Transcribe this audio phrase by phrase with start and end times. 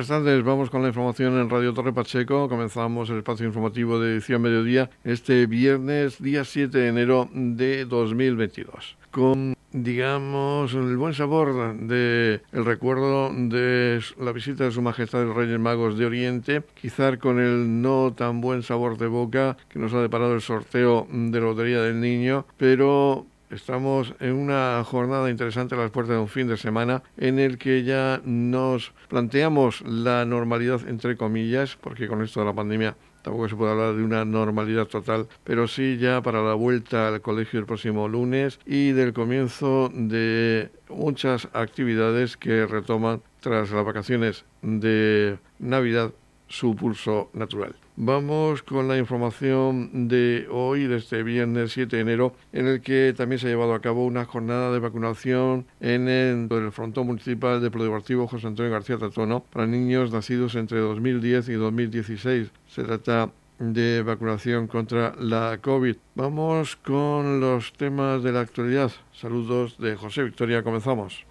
[0.00, 0.42] buenas tardes.
[0.42, 2.48] Vamos con la información en Radio Torre Pacheco.
[2.48, 8.96] Comenzamos el espacio informativo de edición mediodía este viernes, día 7 de enero de 2022.
[9.10, 15.36] Con, digamos, el buen sabor de el recuerdo de la visita de Su Majestad los
[15.36, 19.92] Reyes Magos de Oriente, quizá con el no tan buen sabor de boca que nos
[19.92, 25.78] ha deparado el sorteo de Lotería del Niño, pero Estamos en una jornada interesante a
[25.78, 30.88] las puertas de un fin de semana en el que ya nos planteamos la normalidad
[30.88, 34.86] entre comillas, porque con esto de la pandemia tampoco se puede hablar de una normalidad
[34.86, 39.90] total, pero sí ya para la vuelta al colegio el próximo lunes y del comienzo
[39.92, 46.12] de muchas actividades que retoman tras las vacaciones de Navidad
[46.46, 47.74] su pulso natural.
[48.02, 53.12] Vamos con la información de hoy, de este viernes 7 de enero, en el que
[53.14, 57.70] también se ha llevado a cabo una jornada de vacunación en el, frontón municipal de
[57.70, 62.48] Polideportivo José Antonio García Tatono para niños nacidos entre 2010 y 2016.
[62.68, 65.96] Se trata de vacunación contra la COVID.
[66.14, 68.90] Vamos con los temas de la actualidad.
[69.12, 71.26] Saludos de José Victoria, comenzamos.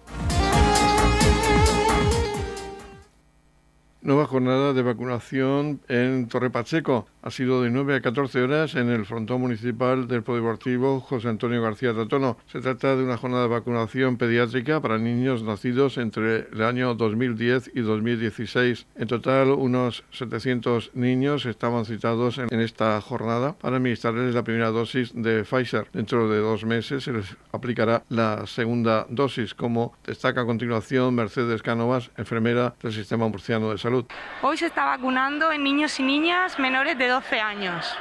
[4.02, 7.06] Nueva jornada de vacunación en Torre Pacheco.
[7.22, 11.60] Ha sido de 9 a 14 horas en el frontón municipal del Polideportivo José Antonio
[11.60, 12.38] García Tatono.
[12.46, 17.72] Se trata de una jornada de vacunación pediátrica para niños nacidos entre el año 2010
[17.74, 18.86] y 2016.
[18.96, 25.12] En total, unos 700 niños estaban citados en esta jornada para administrarles la primera dosis
[25.14, 25.88] de Pfizer.
[25.92, 31.62] Dentro de dos meses se les aplicará la segunda dosis, como destaca a continuación Mercedes
[31.62, 34.06] Cánovas, enfermera del Sistema Murciano de Salud.
[34.40, 37.94] Hoy se está vacunando en niños y niñas menores de 12 años,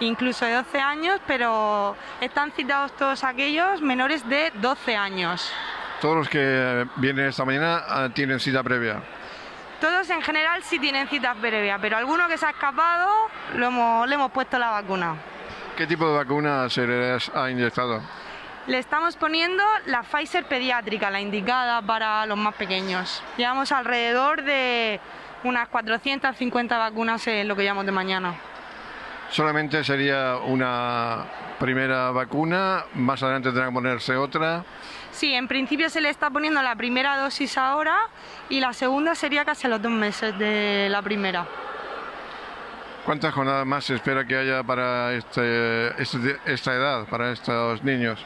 [0.00, 5.52] incluso de 12 años, pero están citados todos aquellos menores de 12 años.
[6.00, 9.02] Todos los que vienen esta mañana ah, tienen cita previa.
[9.80, 13.08] Todos en general sí tienen cita previa, pero alguno que se ha escapado
[13.54, 15.16] lo hemos, le hemos puesto la vacuna.
[15.76, 18.00] ¿Qué tipo de vacuna se les ha inyectado?
[18.66, 23.22] Le estamos poniendo la Pfizer pediátrica, la indicada para los más pequeños.
[23.36, 25.00] Llevamos alrededor de
[25.46, 28.34] unas 450 vacunas en lo que llamamos de mañana.
[29.30, 31.24] Solamente sería una
[31.58, 34.64] primera vacuna, más adelante tendrá que ponerse otra.
[35.10, 37.96] Sí, en principio se le está poniendo la primera dosis ahora
[38.48, 41.46] y la segunda sería casi a los dos meses de la primera.
[43.04, 48.24] ¿Cuántas jornadas más se espera que haya para este, este esta edad, para estos niños?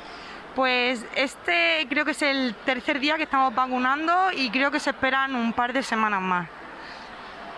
[0.55, 4.91] Pues este creo que es el tercer día que estamos vacunando y creo que se
[4.91, 6.49] esperan un par de semanas más.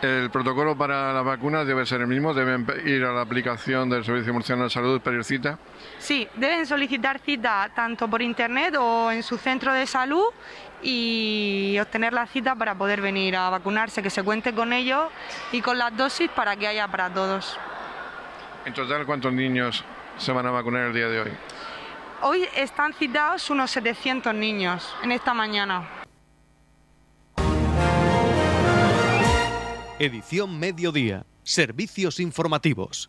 [0.03, 4.05] El protocolo para las vacunas debe ser el mismo, deben ir a la aplicación del
[4.05, 5.61] Servicio Murciano de Salud, pedir cita.
[6.01, 10.25] Sí, deben solicitar cita tanto por internet o en su centro de salud
[10.83, 15.09] y obtener la cita para poder venir a vacunarse, que se cuente con ellos
[15.53, 17.57] y con las dosis para que haya para todos.
[18.65, 19.85] En total, ¿cuántos niños
[20.19, 21.31] se van a vacunar el día de hoy?
[22.23, 26.02] Hoy están citados unos 700 niños en esta mañana.
[30.03, 31.27] Edición Mediodía.
[31.45, 33.09] Servicios informativos.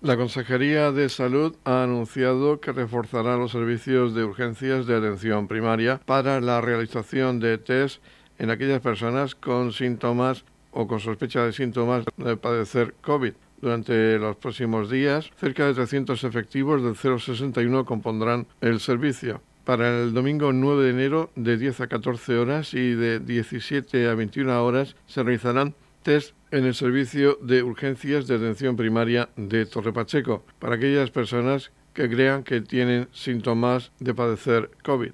[0.00, 6.00] La Consejería de Salud ha anunciado que reforzará los servicios de urgencias de atención primaria
[6.04, 8.02] para la realización de test
[8.40, 13.34] en aquellas personas con síntomas o con sospecha de síntomas de padecer COVID.
[13.60, 19.40] Durante los próximos días, cerca de 300 efectivos del 061 compondrán el servicio.
[19.64, 24.14] Para el domingo 9 de enero, de 10 a 14 horas y de 17 a
[24.14, 29.94] 21 horas, se realizarán test en el servicio de urgencias de atención primaria de Torre
[29.94, 35.12] Pacheco para aquellas personas que crean que tienen síntomas de padecer COVID.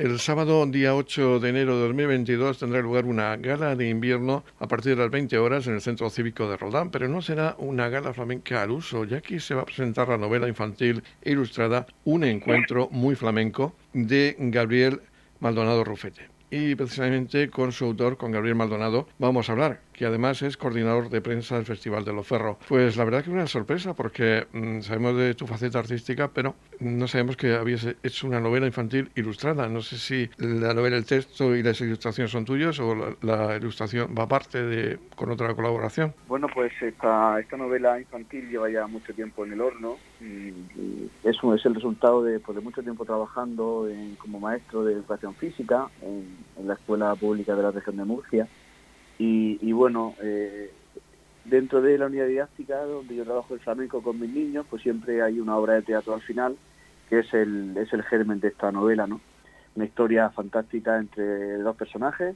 [0.00, 4.66] El sábado, día 8 de enero de 2022, tendrá lugar una gala de invierno a
[4.66, 7.90] partir de las 20 horas en el Centro Cívico de Rodán, pero no será una
[7.90, 12.24] gala flamenca al uso, ya que se va a presentar la novela infantil ilustrada Un
[12.24, 15.02] encuentro muy flamenco de Gabriel
[15.38, 16.30] Maldonado Rufete.
[16.50, 21.10] Y precisamente con su autor, con Gabriel Maldonado, vamos a hablar, que además es coordinador
[21.10, 22.56] de prensa del Festival de Loferro.
[22.66, 27.06] Pues la verdad que una sorpresa porque mm, sabemos de tu faceta artística, pero no
[27.06, 29.68] sabemos que habías hecho una novela infantil ilustrada.
[29.68, 34.14] No sé si la novela, el texto y las ilustraciones son tuyos o la, ilustración
[34.18, 36.14] va aparte de con otra colaboración.
[36.28, 40.48] Bueno, pues esta, esta novela infantil lleva ya mucho tiempo en el horno y,
[41.28, 43.86] es, es el resultado de, pues, de mucho tiempo trabajando
[44.16, 48.48] como maestro de educación física en en la Escuela Pública de la Región de Murcia.
[49.22, 50.72] Y, bueno, eh,
[51.44, 55.20] dentro de la unidad didáctica, donde yo trabajo el flamenco con mis niños, pues siempre
[55.20, 56.56] hay una obra de teatro al final,
[57.10, 59.20] que es el, es el germen de esta novela, ¿no?
[59.76, 62.34] una historia fantástica entre dos personajes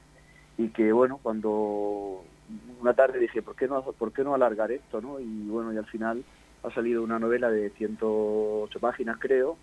[0.56, 2.22] y que bueno, cuando
[2.80, 5.00] una tarde dije, ¿por qué no, por qué no alargar esto?
[5.00, 5.18] ¿no?
[5.18, 6.24] Y bueno, y al final
[6.62, 9.56] ha salido una novela de 108 páginas, creo,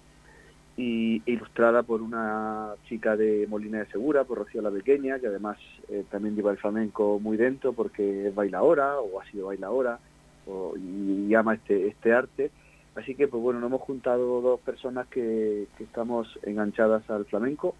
[0.77, 5.57] y ilustrada por una chica de Molina de Segura, por Rocío la Pequeña, que además
[5.89, 10.00] eh, también lleva el flamenco muy dentro porque es bailadora o ha sido bailadora
[10.47, 12.51] o, y, ama este, este arte.
[12.95, 17.75] Así que, pues bueno, nos hemos juntado dos personas que, estamos enganchadas al flamenco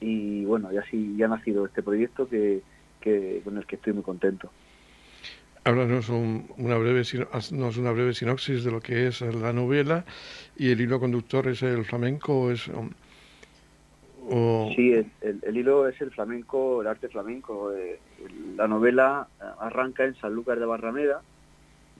[0.00, 2.62] y bueno, y así ya ha nacido este proyecto que,
[3.44, 4.50] con el que estoy muy contento.
[5.68, 7.02] Háblanos una, breve,
[7.78, 10.02] una breve sinopsis de lo que es la novela
[10.56, 12.50] y el hilo conductor es el flamenco.
[12.50, 12.88] Es, um,
[14.74, 17.74] Sí, el, hilo es el flamenco, el arte flamenco.
[17.74, 17.98] Eh,
[18.56, 19.28] la novela
[19.60, 21.20] arranca en San Lucas de Barrameda,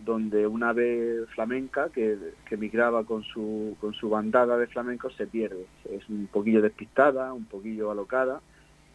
[0.03, 2.17] donde una ave flamenca que,
[2.49, 5.67] que migraba con su, con su bandada de flamencos se pierde.
[5.91, 8.41] Es un poquillo despistada, un poquillo alocada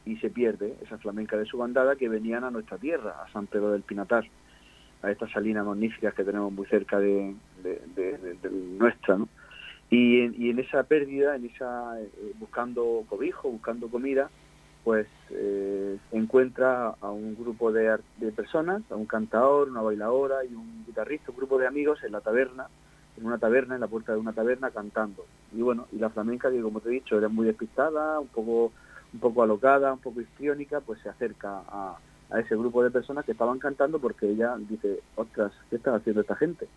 [0.04, 3.46] y se pierde esa flamenca de su bandada que venían a nuestra tierra, a San
[3.46, 4.26] Pedro del Pinatar,
[5.04, 7.36] a estas salinas magníficas que tenemos muy cerca de,
[8.80, 9.18] nuestra.
[9.18, 9.28] ¿no?
[9.90, 14.30] Y, en, esa pérdida, en esa eh, buscando cobijo, buscando comida,
[14.84, 18.00] pues eh, encuentra a un grupo de,
[18.36, 22.22] personas, a un cantador, una bailadora y un guitarrista, un grupo de amigos en la
[22.22, 22.68] taberna,
[23.18, 25.26] en una taberna, en la puerta de una taberna, cantando.
[25.54, 28.72] Y bueno, y la flamenca, que como te he dicho, era muy despistada, un poco,
[29.14, 31.98] un poco alocada, un poco histriónica, pues se acerca a,
[32.34, 36.22] a ese grupo de personas que estaban cantando porque ella dice, ostras, ¿qué están haciendo
[36.22, 36.68] esta gente?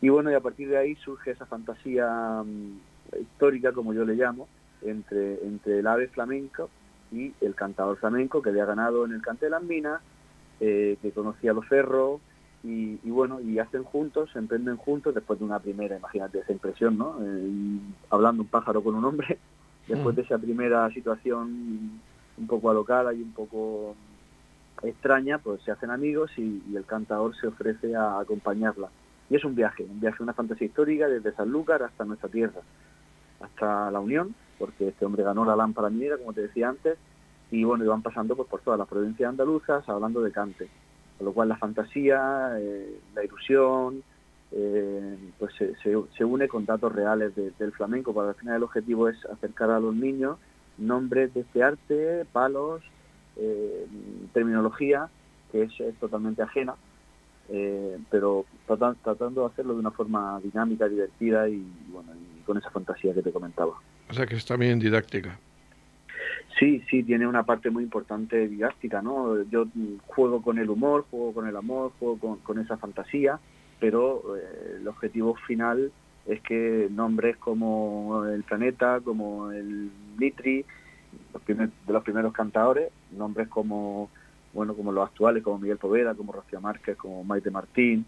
[0.00, 4.14] Y bueno, y a partir de ahí surge esa fantasía mm, histórica, como yo le
[4.14, 4.46] llamo,
[4.82, 6.70] entre, entre el ave flamenco
[7.10, 10.00] y el cantador flamenco que había ganado en el Cante de las Minas,
[10.60, 12.20] eh, que conocía los ferros,
[12.62, 16.98] y, bueno, y hacen juntos, se emprenden juntos después de una primera, imagínate esa impresión,
[16.98, 17.16] ¿no?
[17.22, 17.78] Eh,
[18.10, 19.38] hablando un pájaro con un hombre,
[19.86, 20.16] después mm.
[20.16, 22.00] de esa primera situación
[22.36, 23.94] un poco alocada y un poco
[24.82, 28.88] extraña, pues se hacen amigos y, el cantador se ofrece a acompañarla.
[29.28, 32.60] Y es un viaje, un viaje, una fantasía histórica desde Sanlúcar hasta nuestra tierra,
[33.40, 36.96] hasta la Unión, porque este hombre ganó la lámpara minera, como te decía antes,
[37.50, 40.68] y bueno, y van pasando pues, por todas las provincias andaluzas hablando de cante.
[41.18, 44.02] Con lo cual la fantasía, eh, la ilusión,
[44.52, 49.08] eh, pues se, se, une con datos reales del flamenco, para al final el objetivo
[49.08, 50.38] es acercar a los niños
[50.78, 52.82] nombres de este arte, palos,
[53.36, 53.86] eh,
[54.32, 55.08] terminología
[55.52, 56.74] que es, totalmente ajena,
[57.48, 62.70] eh, pero tratando, de hacerlo de una forma dinámica, divertida y, bueno, y con esa
[62.70, 63.74] fantasía que te comentaba.
[64.08, 65.38] O sea que es también didáctica.
[66.58, 69.42] Sí, sí, tiene una parte muy importante didáctica, ¿no?
[69.50, 69.66] Yo
[70.06, 73.38] juego con el humor, juego con el amor, juego con, esa fantasía,
[73.78, 75.92] pero eh, el objetivo final
[76.24, 80.64] es que nombres como el planeta, como el Litri,
[81.46, 84.10] de los primeros cantadores, nombres como
[84.52, 88.06] bueno como los actuales, como Miguel Poveda, como Rocío Márquez, como Maite Martín,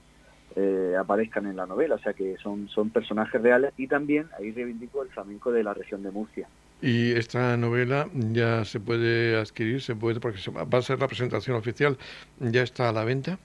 [0.57, 4.51] eh, aparezcan en la novela, o sea que son, son personajes reales y también ahí
[4.51, 6.49] reivindico el flamenco de la región de Murcia.
[6.81, 11.57] Y esta novela ya se puede adquirir, se puede, porque va a ser la presentación
[11.57, 11.99] oficial,
[12.41, 13.39] ¿ya está a la venta?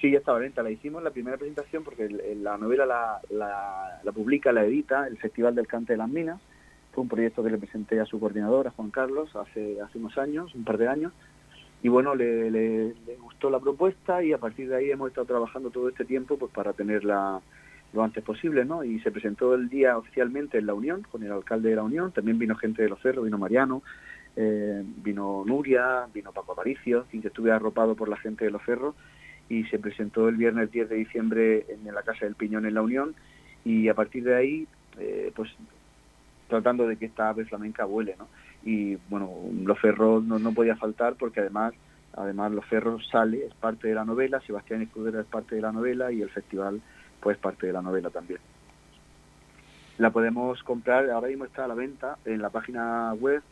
[0.00, 0.62] Sí, ya está a la venta.
[0.62, 5.16] La hicimos la primera presentación porque la novela la, la, la publica, la edita el
[5.16, 6.40] Festival del Cante de las Minas
[6.94, 10.16] fue un proyecto que le presenté a su coordinador, a Juan Carlos, hace, hace unos
[10.16, 11.12] años, un par de años,
[11.84, 15.90] y bueno, le, gustó la propuesta y a partir de ahí hemos estado trabajando todo
[15.90, 17.42] este tiempo pues para tenerla
[17.92, 18.82] lo antes posible, ¿no?
[18.82, 22.10] Y se presentó el día oficialmente en la Unión, con el alcalde de la Unión,
[22.10, 23.82] también vino gente de Los Cerros, vino Mariano,
[24.34, 28.62] eh, vino Nuria, vino Paco Aparicio, y que estuve arropado por la gente de Los
[28.64, 28.94] Cerros,
[29.50, 32.82] y se presentó el viernes 10 de diciembre en la Casa del Piñón en la
[32.82, 33.14] Unión,
[33.62, 34.66] y a partir de ahí,
[34.98, 35.50] eh, pues
[36.54, 38.28] tratando de que esta ave flamenca vuele, ¿no?
[38.62, 39.32] Y bueno,
[39.64, 41.74] Los Ferros no, no podía faltar porque además
[42.16, 45.72] además Los Ferros sale, es parte de la novela, Sebastián Escudero es parte de la
[45.72, 46.80] novela y el festival
[47.20, 48.38] pues parte de la novela también.
[49.98, 53.42] La podemos comprar, ahora mismo está a la venta en la página web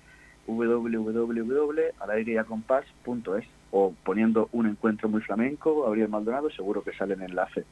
[0.46, 7.64] www.alaireyacompás.es o poniendo un encuentro muy flamenco, Gabriel Maldonado, seguro que sale en enlace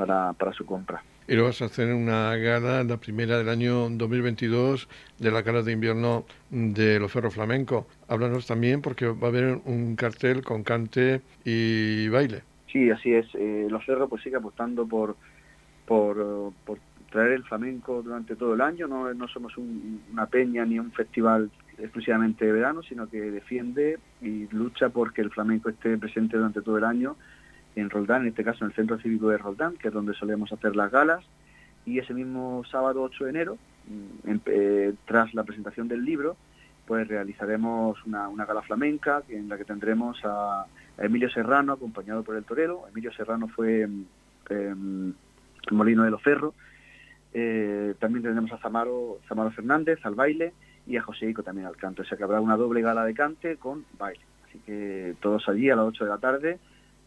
[0.00, 1.02] para, para su compra.
[1.28, 4.88] Y lo vas a hacer en una gala, la primera del año 2022
[5.18, 7.86] de la gala de invierno de los Ferros Flamenco.
[8.08, 12.42] Háblanos también porque va a haber un cartel con cante y baile.
[12.72, 13.26] Sí, así es.
[13.34, 15.16] Eh, los Ferros pues sigue apostando por,
[15.84, 16.78] por, por,
[17.10, 18.86] traer el flamenco durante todo el año.
[18.86, 24.48] No, no somos una peña ni un festival exclusivamente de verano, sino que defiende y
[24.48, 27.16] lucha porque el flamenco esté presente durante todo el año
[27.76, 30.52] en Roldán, en este caso en el Centro Cívico de Roldán, que es donde solemos
[30.52, 31.24] hacer las galas,
[31.86, 33.58] y ese mismo sábado 8 de enero
[33.88, 36.36] mm, eh, tras la presentación del libro,
[36.86, 40.66] pues realizaremos una, gala flamenca en la que tendremos a,
[40.98, 42.82] Emilio Serrano acompañado por el torero.
[42.90, 43.88] Emilio Serrano fue
[44.50, 45.14] em,
[45.70, 46.52] Molino de los Ferro.
[47.32, 50.52] Eh, también tendremos a Zamaro, Zamaro Fernández al baile
[50.86, 52.02] y a José Ico también al canto.
[52.02, 54.20] O sea que habrá una doble gala de cante con baile.
[54.48, 56.58] Así que todos allí a las 8 de la tarde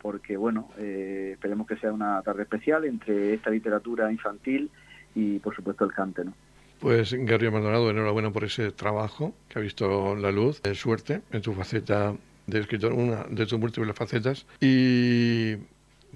[0.04, 4.70] porque bueno, eh, esperemos que sea una tarde especial entre esta literatura infantil
[5.16, 6.34] y por supuesto el cante, ¿no?
[6.80, 11.54] Pues Gary Maldonado, enhorabuena por ese trabajo que ha visto la luz, suerte en tu
[11.54, 12.14] faceta
[12.46, 15.56] de escritor, una de tus múltiples facetas y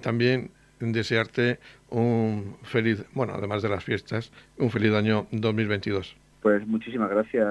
[0.02, 0.52] también
[0.82, 6.18] desearte un feliz, bueno, además de las fiestas, un feliz año 2022.
[6.42, 7.48] Pues muchísimas gracias.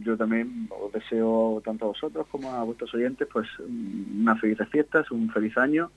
[0.00, 5.10] Yo también os deseo tanto a vosotros como a vuestros oyentes pues unas felices fiestas,
[5.10, 5.90] un feliz año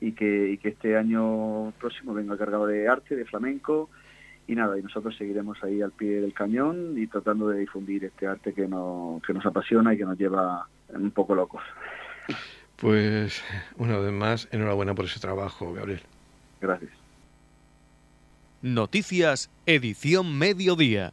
[0.00, 3.90] y que, este año próximo venga cargado de arte, de flamenco
[4.46, 8.26] y nada, y nosotros seguiremos ahí al pie del cañón y tratando de difundir este
[8.26, 11.62] arte que nos, que nos apasiona y que nos lleva un poco locos.
[12.76, 13.44] Pues
[13.76, 16.00] una vez más, enhorabuena por ese trabajo, Gabriel.
[16.60, 16.90] Gracias.
[18.62, 21.12] Noticias, edición mediodía.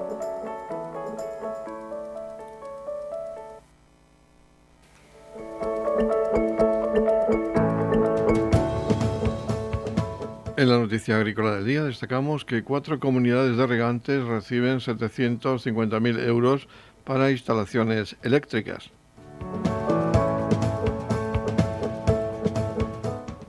[10.61, 16.67] En la noticia agrícola del día destacamos que cuatro comunidades de regantes reciben 750.000 euros
[17.03, 18.91] para instalaciones eléctricas.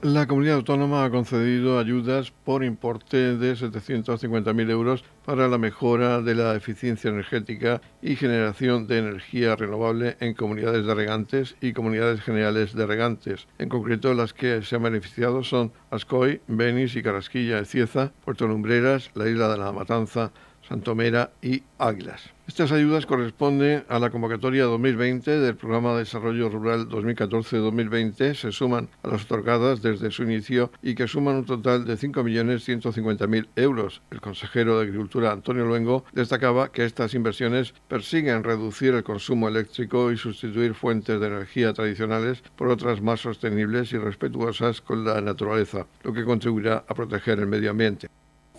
[0.03, 6.35] La comunidad autónoma ha concedido ayudas por importe de 750.000 euros para la mejora de
[6.35, 12.75] la eficiencia energética y generación de energía renovable en comunidades de regantes y comunidades generales
[12.75, 13.47] de regantes.
[13.59, 18.45] En concreto, las que se han beneficiado son Ascoy, Benis y Carrasquilla de Cieza, Puerto
[18.45, 20.33] Lumbreras, la isla de la Matanza,
[20.67, 22.33] Santomera y Águilas.
[22.45, 28.33] Estas ayudas corresponden a la convocatoria 2020 del Programa de Desarrollo Rural 2014-2020.
[28.33, 33.47] Se suman a las otorgadas desde su inicio y que suman un total de 5.150.000
[33.55, 34.01] euros.
[34.11, 40.11] El consejero de Agricultura, Antonio Luengo, destacaba que estas inversiones persiguen reducir el consumo eléctrico
[40.11, 45.87] y sustituir fuentes de energía tradicionales por otras más sostenibles y respetuosas con la naturaleza,
[46.03, 48.09] lo que contribuirá a proteger el medio ambiente.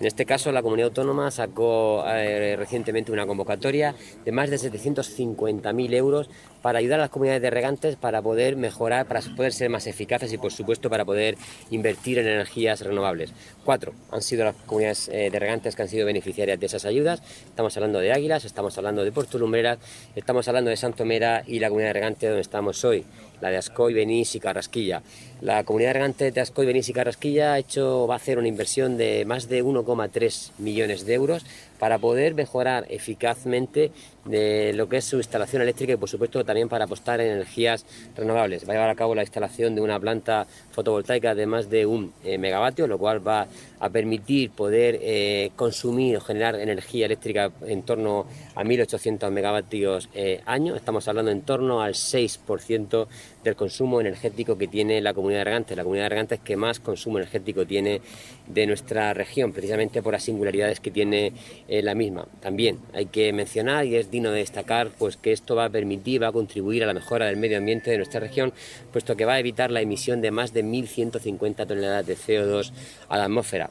[0.01, 5.95] En este caso, la comunidad autónoma sacó eh, recientemente una convocatoria de más de 750.000
[5.95, 6.29] euros
[6.63, 10.33] para ayudar a las comunidades de regantes para poder mejorar, para poder ser más eficaces
[10.33, 11.37] y, por supuesto, para poder
[11.71, 13.33] invertir en energías renovables.
[13.65, 17.23] Cuatro han sido las comunidades eh, de regantes que han sido beneficiarias de esas ayudas.
[17.45, 19.79] Estamos hablando de Águilas, estamos hablando de Puerto Lumbreras,
[20.17, 23.05] estamos hablando de Santomera y la comunidad de regantes donde estamos hoy,
[23.41, 25.03] la de Ascoy, Benís y Carrasquilla.
[25.41, 28.49] La comunidad de regantes de Ascoy, Benís y Carrasquilla ha hecho, va a hacer una
[28.49, 31.45] inversión de más de 1,3 millones de euros
[31.85, 33.93] para poder mejorar eficazmente
[34.25, 37.85] de lo que es su instalación eléctrica y por supuesto también para apostar en energías
[38.17, 38.67] renovables.
[38.67, 42.15] Va a llevar a cabo la instalación de una planta fotovoltaica de más de un
[42.25, 43.49] eh, megavatio, lo cual va
[43.81, 48.25] a permitir poder eh, consumir o generar energía eléctrica en torno
[48.55, 50.77] a 1.800 megavatios eh, año.
[50.77, 53.09] Estamos hablando en torno al 6%
[53.45, 55.77] del consumo energético que tiene la comunidad de Argantes.
[55.77, 58.01] La comunidad de Argantes que más consumo energético tiene
[58.47, 61.33] de nuestra región, precisamente por las singularidades que tiene
[61.69, 62.27] la misma.
[62.41, 66.23] También hay que mencionar y es digno de destacar pues, que esto va a permitir,
[66.23, 68.53] va a contribuir a la mejora del medio ambiente de nuestra región,
[68.93, 72.73] puesto que va a evitar la emisión de más de 1.150 toneladas de CO2
[73.09, 73.71] a la atmósfera.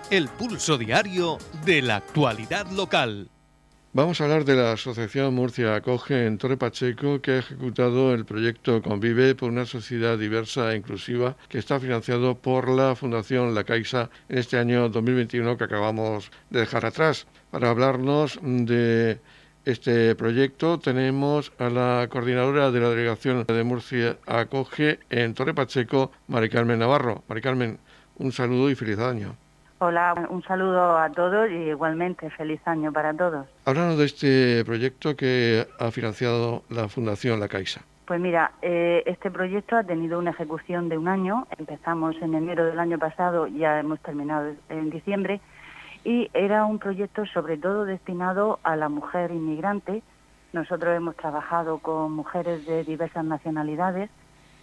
[0.11, 3.29] el pulso diario de la actualidad local.
[3.93, 8.25] Vamos a hablar de la Asociación Murcia Acoge en Torre Pacheco, que ha ejecutado el
[8.25, 13.63] proyecto Convive por una sociedad diversa e inclusiva, que está financiado por la Fundación La
[13.63, 17.25] Caixa en este año 2021 que acabamos de dejar atrás.
[17.49, 19.21] Para hablarnos de
[19.63, 26.11] este proyecto tenemos a la coordinadora de la Delegación de Murcia Acoge en Torre Pacheco,
[26.27, 27.23] Mari Carmen Navarro.
[27.29, 27.79] Mari Carmen,
[28.17, 29.37] un saludo y feliz año.
[29.83, 33.47] Hola, un saludo a todos y igualmente feliz año para todos.
[33.65, 37.81] Háblanos de este proyecto que ha financiado la Fundación La Caixa.
[38.05, 41.47] Pues mira, eh, este proyecto ha tenido una ejecución de un año.
[41.57, 45.41] Empezamos en enero del año pasado, ya hemos terminado en diciembre.
[46.03, 50.03] Y era un proyecto sobre todo destinado a la mujer inmigrante.
[50.53, 54.11] Nosotros hemos trabajado con mujeres de diversas nacionalidades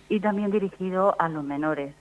[0.09, 1.93] y también dirigido a los menores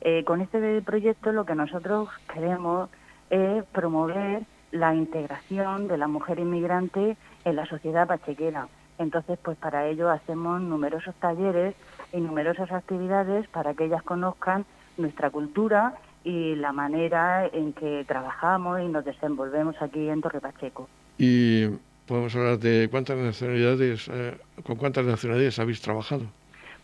[0.00, 2.88] eh, con este proyecto lo que nosotros queremos
[3.30, 8.68] es promover la integración de la mujer inmigrante en la sociedad pachequera.
[8.98, 11.74] Entonces, pues para ello hacemos numerosos talleres
[12.12, 14.64] y numerosas actividades para que ellas conozcan
[14.96, 20.88] nuestra cultura y la manera en que trabajamos y nos desenvolvemos aquí en Torre Pacheco.
[21.16, 21.68] Y
[22.06, 26.26] podemos hablar de cuántas nacionalidades, eh, con cuántas nacionalidades habéis trabajado.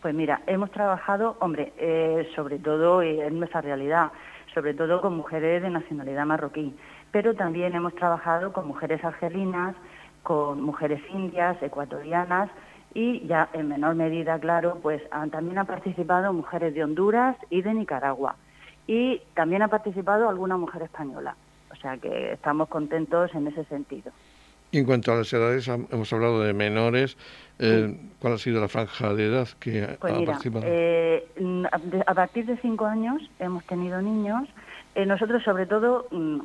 [0.05, 4.11] Pues mira, hemos trabajado, hombre, eh, sobre todo en nuestra realidad,
[4.53, 6.75] sobre todo con mujeres de nacionalidad marroquí,
[7.09, 9.75] pero también hemos trabajado con mujeres argelinas,
[10.21, 12.51] con mujeres indias, ecuatorianas
[12.93, 17.73] y ya en menor medida, claro, pues también han participado mujeres de Honduras y de
[17.73, 18.35] Nicaragua.
[18.85, 21.35] Y también ha participado alguna mujer española.
[21.71, 24.11] O sea que estamos contentos en ese sentido.
[24.75, 27.15] Y en cuanto a las edades, hemos hablado de menores.
[27.59, 30.65] Eh, ¿Cuál ha sido la franja de edad que pues ha participado?
[30.67, 31.23] Eh,
[32.05, 34.49] a partir de cinco años hemos tenido niños.
[34.93, 36.41] Eh, nosotros, sobre todo, mm,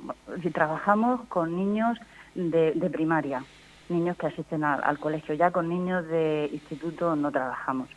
[0.53, 1.99] trabajamos con niños
[2.37, 3.43] de, primaria,
[3.89, 5.35] niños que asisten al colegio.
[5.35, 7.89] Ya con niños de instituto no trabajamos.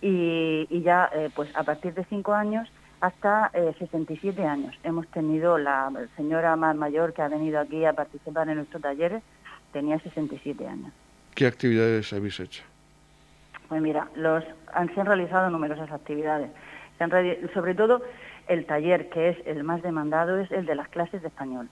[0.00, 2.70] Y, y ya, pues a partir de cinco años
[3.02, 4.74] hasta 67 años.
[4.82, 9.22] Hemos tenido la señora más mayor que ha venido aquí a participar en nuestros talleres,
[9.74, 10.92] tenía 67 años.
[11.34, 12.62] ¿Qué actividades habéis hecho?
[13.68, 16.50] Pues mira, los, han, se han realizado numerosas actividades.
[17.52, 18.00] sobre todo
[18.46, 21.68] el taller que es el más demandado es el de las clases de español.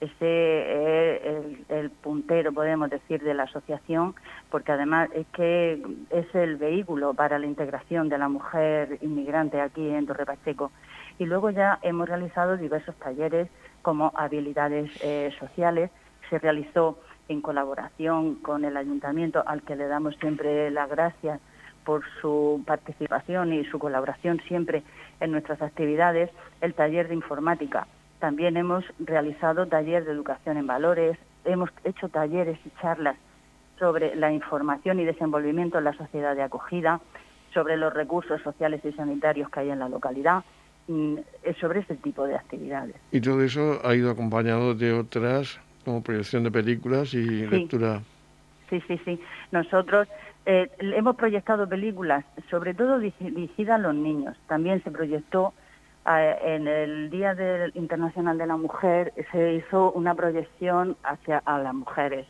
[0.00, 4.14] Este es el, el, puntero, podemos decir, de la asociación,
[4.50, 9.88] porque además es que es el vehículo para la integración de la mujer inmigrante aquí
[9.88, 10.72] en Torre Pacheco.
[11.18, 13.48] Y luego ya hemos realizado diversos talleres
[13.82, 15.90] como habilidades eh, sociales.
[16.28, 21.40] Se realizó en colaboración con el ayuntamiento, al que le damos siempre las gracias
[21.84, 24.82] por su participación y su colaboración siempre
[25.20, 27.86] en nuestras actividades, el taller de informática.
[28.18, 33.16] También hemos realizado taller de educación en valores, hemos hecho talleres y charlas
[33.78, 37.00] sobre la información y desenvolvimiento en la sociedad de acogida,
[37.52, 40.42] sobre los recursos sociales y sanitarios que hay en la localidad,
[40.88, 41.16] mm,
[41.60, 42.96] sobre ese tipo de actividades.
[43.12, 48.02] Y todo eso ha ido acompañado de otras como proyección de películas y lectura.
[48.70, 49.20] Sí, sí, sí.
[49.52, 50.08] Nosotros
[50.46, 54.36] eh, hemos proyectado películas, sobre todo dirigidas a los niños.
[54.46, 55.54] También se proyectó
[56.06, 57.34] eh, en el Día
[57.74, 62.26] Internacional de la Mujer, se hizo una proyección hacia a las mujeres.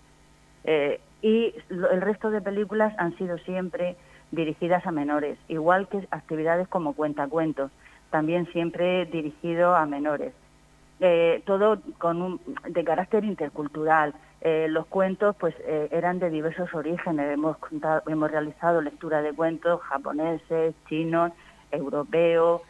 [0.64, 3.96] Eh, y el resto de películas han sido siempre
[4.30, 7.70] dirigidas a menores, igual que actividades como cuentacuentos,
[8.10, 10.32] también siempre dirigido a menores.
[11.00, 14.14] Eh, todo con un, de carácter intercultural.
[14.40, 17.32] Eh, los cuentos pues eh, eran de diversos orígenes.
[17.32, 17.56] Hemos,
[18.06, 21.32] hemos realizado lectura de cuentos japoneses, chinos,
[21.70, 22.62] europeos,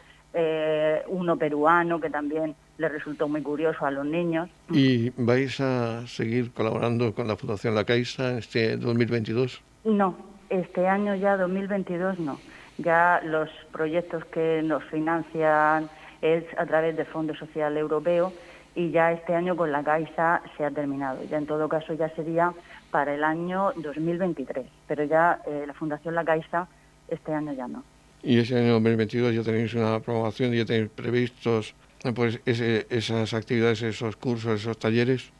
[1.07, 4.49] uno peruano que también le resultó muy curioso a los niños.
[4.69, 9.61] ¿Y vais a seguir colaborando con la Fundación La Caixa este 2022?
[9.85, 10.17] No,
[10.49, 12.37] este año ya 2022 no.
[12.77, 15.89] Ya los proyectos que nos financian
[16.21, 18.33] es a través del Fondo Social Europeo
[18.75, 21.23] y ya este año con la Caixa se ha terminado.
[21.23, 22.53] Ya en todo caso ya sería
[22.91, 26.67] para el año 2023, pero ya eh, la Fundación La Caixa
[27.07, 27.83] este año ya no.
[28.21, 31.75] Y ese año 2022 ya tenéis una programación, ya tenéis previstos
[32.13, 35.31] pues esas actividades, esos cursos, esos talleres.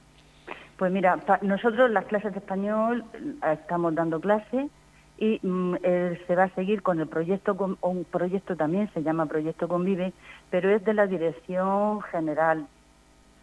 [0.77, 4.69] Pues mira, nosotros las clases de español eh, estamos dando clases
[5.17, 5.75] y mm,
[6.28, 10.13] se va a seguir con el proyecto, un proyecto también se llama Proyecto Convive,
[10.49, 12.67] pero es de la Dirección General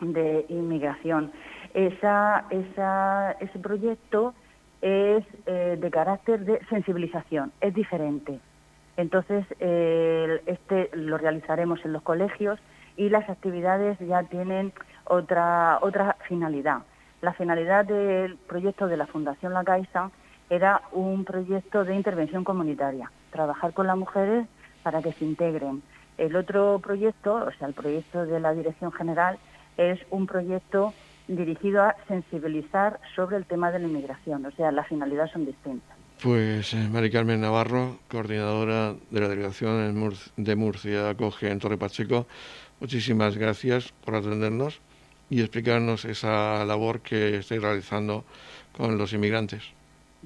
[0.01, 1.33] de Inmigración.
[1.75, 4.35] Esa, ese proyecto
[4.83, 8.39] es eh, de carácter de sensibilización, es diferente.
[8.97, 12.61] Entonces, este lo realizaremos en los colegios
[12.97, 14.73] y las actividades ya tienen
[15.05, 16.83] otra, otra finalidad.
[17.23, 20.11] La finalidad del proyecto de la Fundación La Caixa
[20.53, 24.47] era un proyecto de intervención comunitaria, trabajar con las mujeres
[24.83, 25.83] para que se integren.
[26.19, 29.38] El otro proyecto, o sea, el proyecto de la Dirección General,
[29.79, 30.93] es un proyecto
[31.27, 35.97] dirigido a sensibilizar sobre el tema de la inmigración, o sea, las finalidades son distintas.
[36.23, 42.27] Pues eh, Mari Carmen Navarro, coordinadora de la delegación de Murcia, acoge en Torre Pacheco,
[42.79, 44.83] muchísimas gracias por atendernos
[45.31, 48.27] y explicarnos esa labor que estáis realizando
[48.77, 49.73] con los inmigrantes.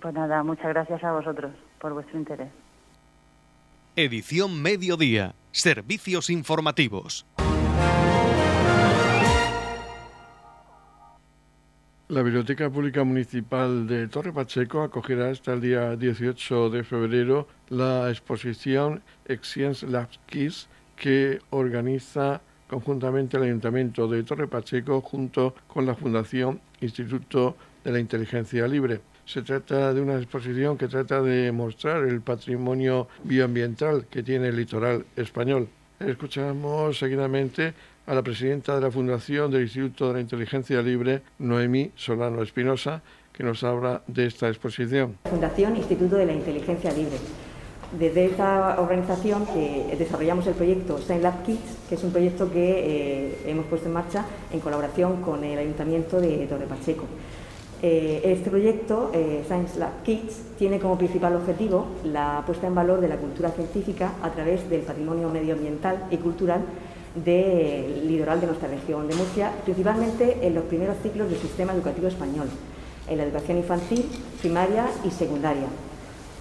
[0.00, 2.48] Pues nada, muchas gracias a vosotros por vuestro interés.
[3.96, 5.34] Edición Mediodía.
[5.52, 7.26] Servicios informativos.
[12.08, 18.10] La Biblioteca Pública Municipal de Torre Pacheco acogerá hasta el día 18 de febrero la
[18.10, 25.96] exposición Excience Labs Kids que organiza conjuntamente el Ayuntamiento de Torre Pacheco junto con la
[25.96, 29.00] Fundación Instituto de la Inteligencia Libre.
[29.26, 34.56] Se trata de una exposición que trata de mostrar el patrimonio bioambiental que tiene el
[34.56, 35.68] litoral español.
[35.98, 37.74] Escuchamos seguidamente
[38.06, 43.02] a la presidenta de la Fundación del Instituto de la Inteligencia Libre, Noemí Solano Espinosa,
[43.32, 45.18] que nos habla de esta exposición.
[45.24, 47.16] Fundación Instituto de la Inteligencia Libre.
[47.98, 52.60] Desde esta organización que desarrollamos el proyecto Science Lab Kids, que es un proyecto que
[52.60, 57.06] eh, hemos puesto en marcha en colaboración con el Ayuntamiento de Torre Pacheco.
[57.82, 63.02] Eh, este proyecto, eh, Science Lab Kids, tiene como principal objetivo la puesta en valor
[63.02, 66.62] de la cultura científica a través del patrimonio medioambiental y cultural
[67.14, 72.08] del litoral de nuestra región de Murcia, principalmente en los primeros ciclos del sistema educativo
[72.08, 72.48] español,
[73.08, 74.06] en la educación infantil,
[74.40, 75.66] primaria y secundaria.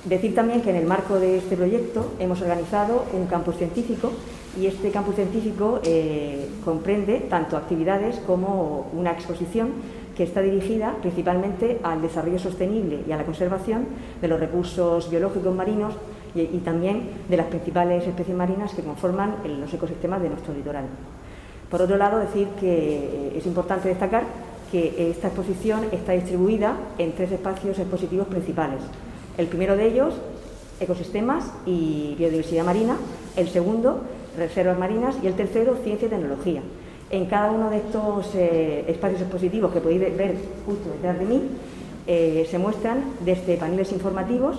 [0.05, 4.11] Decir también que en el marco de este proyecto hemos organizado un campus científico
[4.59, 9.69] y este campus científico eh, comprende tanto actividades como una exposición
[10.15, 13.85] que está dirigida principalmente al desarrollo sostenible y a la conservación
[14.21, 15.93] de los recursos biológicos marinos
[16.33, 20.85] y, también de las principales especies marinas que conforman los ecosistemas de nuestro litoral.
[21.69, 24.23] Por otro lado, decir que eh, es importante destacar
[24.71, 28.81] que esta exposición está distribuida en tres espacios expositivos principales.
[29.37, 30.15] El primero de ellos,
[30.79, 32.97] ecosistemas y biodiversidad marina.
[33.35, 34.01] El segundo,
[34.37, 35.15] reservas marinas.
[35.23, 36.61] Y el tercero, ciencia y tecnología.
[37.11, 41.41] En cada uno de estos eh, espacios expositivos que podéis ver justo detrás de mí,
[42.07, 44.57] eh, se muestran desde paneles informativos,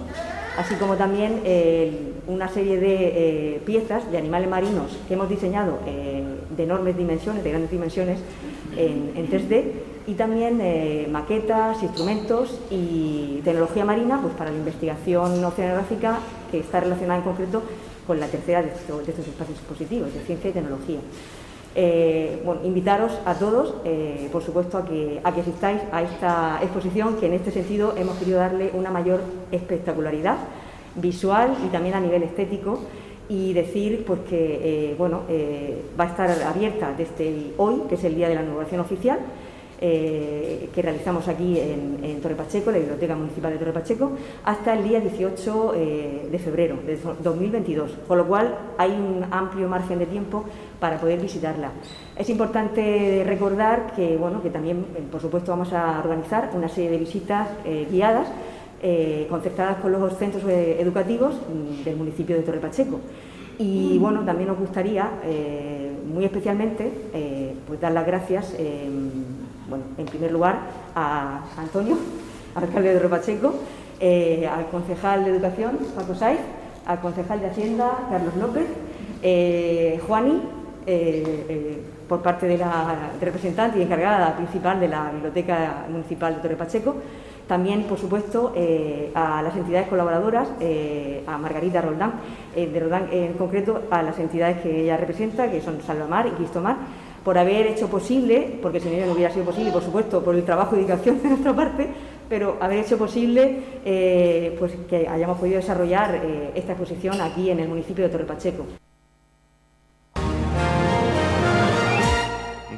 [0.56, 6.62] así como también eh, una serie de piezas de animales marinos que hemos diseñado de
[6.62, 8.18] enormes dimensiones, de grandes dimensiones,
[8.76, 9.64] en, en 3D,
[10.06, 10.60] y también
[11.10, 16.18] maquetas, instrumentos y tecnología marina pues, para la investigación oceanográfica
[16.50, 17.62] que está relacionada en concreto
[18.06, 20.98] con la tercera de estos espacios expositivos, de ciencia y tecnología.
[21.78, 27.26] Eh, bueno, invitaros a todos, eh, por supuesto, a que, asistáis a esta exposición, que
[27.26, 29.20] en este sentido hemos querido darle una mayor
[29.52, 30.38] espectacularidad
[30.94, 32.80] visual y también a nivel estético
[33.28, 35.24] y decir pues que eh, bueno,
[36.00, 39.18] va a estar abierta desde hoy, que es el día de la inauguración oficial,
[39.78, 44.12] que realizamos aquí en, en, Torre Pacheco, la Biblioteca Municipal de Torre Pacheco,
[44.44, 45.72] hasta el día 18
[46.30, 50.44] de febrero de 2022, con lo cual hay un amplio margen de tiempo
[50.80, 51.70] para poder visitarla.
[52.16, 56.90] Es importante recordar que, bueno, que también, eh, por supuesto, vamos a organizar una serie
[56.90, 58.28] de visitas eh, guiadas
[58.82, 63.00] eh, concertadas con los centros educativos mm, del municipio de Torre Pacheco.
[63.58, 65.10] Y bueno, también nos gustaría
[66.06, 66.92] muy especialmente
[67.66, 68.54] pues dar las gracias,
[69.68, 70.58] bueno, en primer lugar
[70.94, 71.96] a Antonio,
[72.54, 73.54] alcalde de Torre Pacheco,
[74.00, 76.40] al concejal de Educación, Paco Saiz,
[76.86, 78.66] al concejal de Hacienda, Carlos López,
[80.06, 80.42] Juani,
[80.88, 86.40] eh, eh, por parte de la representante y encargada principal de la Biblioteca Municipal de
[86.40, 86.94] Torre Pacheco.
[87.48, 90.48] También, por supuesto, eh, a las entidades colaboradoras,
[91.26, 92.12] a Margarita Roldán,
[92.54, 96.76] de en concreto, a las entidades que ella representa, que son Salvamar y Cristomar,
[97.26, 100.44] por haber hecho posible, porque sin ello no hubiera sido posible, por supuesto, por el
[100.44, 101.88] trabajo y dedicación de nuestra parte,
[102.28, 108.04] pero haber hecho posible pues que hayamos podido desarrollar esta exposición aquí en el municipio
[108.04, 108.64] de Torre Pacheco.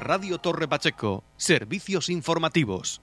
[0.01, 3.03] Radio Torre Pacheco, servicios informativos.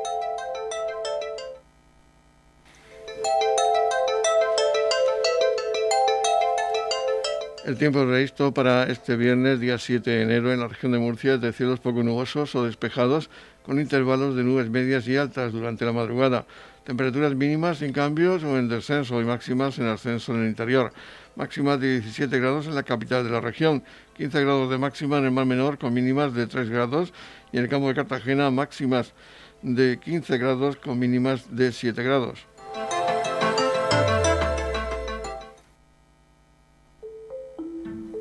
[7.71, 11.35] El tiempo previsto para este viernes, día 7 de enero, en la región de Murcia
[11.35, 13.29] es de cielos poco nubosos o despejados,
[13.63, 16.45] con intervalos de nubes medias y altas durante la madrugada.
[16.83, 20.91] Temperaturas mínimas sin cambios o en descenso y máximas en ascenso en el interior.
[21.37, 23.85] Máximas de 17 grados en la capital de la región,
[24.17, 27.13] 15 grados de máxima en el mar menor con mínimas de 3 grados
[27.53, 29.13] y en el campo de Cartagena máximas
[29.61, 32.50] de 15 grados con mínimas de 7 grados.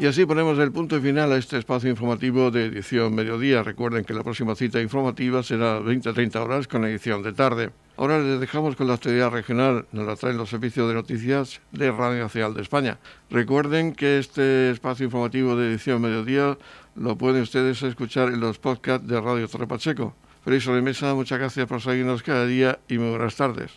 [0.00, 3.62] Y así ponemos el punto final a este espacio informativo de edición mediodía.
[3.62, 7.70] Recuerden que la próxima cita informativa será 20-30 horas con edición de tarde.
[7.96, 11.92] Ahora les dejamos con la actualidad regional, nos la traen los servicios de noticias de
[11.92, 12.98] Radio Nacional de España.
[13.30, 16.58] Recuerden que este espacio informativo de edición mediodía
[16.96, 20.16] lo pueden ustedes escuchar en los podcasts de Radio Torre Pacheco.
[20.44, 23.70] Feliz sobremesa, muchas gracias por seguirnos cada día y muy buenas tardes.